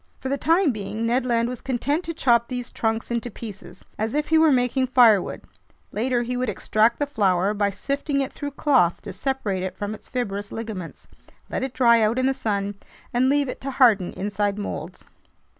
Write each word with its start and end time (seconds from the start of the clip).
For 0.17 0.29
the 0.29 0.37
time 0.39 0.71
being, 0.71 1.05
Ned 1.05 1.27
Land 1.27 1.47
was 1.47 1.61
content 1.61 2.03
to 2.05 2.13
chop 2.15 2.47
these 2.47 2.71
trunks 2.71 3.11
into 3.11 3.29
pieces, 3.29 3.85
as 3.99 4.15
if 4.15 4.29
he 4.29 4.37
were 4.39 4.51
making 4.51 4.87
firewood; 4.87 5.43
later 5.91 6.23
he 6.23 6.35
would 6.35 6.49
extract 6.49 6.97
the 6.97 7.05
flour 7.05 7.53
by 7.53 7.69
sifting 7.69 8.19
it 8.19 8.33
through 8.33 8.49
cloth 8.57 9.03
to 9.03 9.13
separate 9.13 9.61
it 9.61 9.77
from 9.77 9.93
its 9.93 10.09
fibrous 10.09 10.51
ligaments, 10.51 11.07
let 11.51 11.63
it 11.63 11.75
dry 11.75 12.01
out 12.01 12.17
in 12.17 12.25
the 12.25 12.33
sun, 12.33 12.79
and 13.13 13.29
leave 13.29 13.47
it 13.47 13.61
to 13.61 13.69
harden 13.69 14.11
inside 14.13 14.57
molds. 14.57 15.05